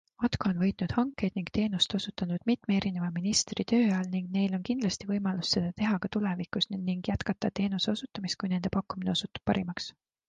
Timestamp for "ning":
1.39-1.49, 4.15-4.31, 6.75-7.13